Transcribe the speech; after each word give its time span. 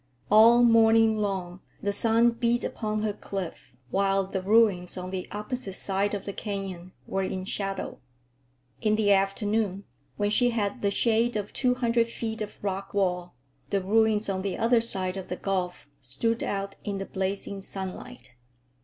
All 0.31 0.63
morning 0.63 1.15
long 1.19 1.59
the 1.79 1.93
sun 1.93 2.31
beat 2.31 2.63
upon 2.63 3.03
her 3.03 3.13
cliff, 3.13 3.71
while 3.91 4.23
the 4.25 4.41
ruins 4.41 4.97
on 4.97 5.11
the 5.11 5.27
opposite 5.31 5.73
side 5.75 6.15
of 6.15 6.25
the 6.25 6.33
canyon 6.33 6.93
were 7.05 7.21
in 7.21 7.45
shadow. 7.45 7.99
In 8.81 8.95
the 8.95 9.11
afternoon, 9.11 9.83
when 10.17 10.31
she 10.31 10.49
had 10.49 10.81
the 10.81 10.89
shade 10.89 11.35
of 11.35 11.53
two 11.53 11.75
hundred 11.75 12.07
feet 12.07 12.41
of 12.41 12.57
rock 12.63 12.95
wall, 12.95 13.35
the 13.69 13.79
ruins 13.83 14.27
on 14.27 14.41
the 14.41 14.57
other 14.57 14.81
side 14.81 15.17
of 15.17 15.27
the 15.27 15.37
gulf 15.37 15.85
stood 16.01 16.41
out 16.41 16.73
in 16.83 16.97
the 16.97 17.05
blazing 17.05 17.61
sunlight. 17.61 18.31